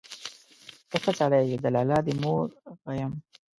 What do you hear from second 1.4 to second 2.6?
يې، د لالا دي مور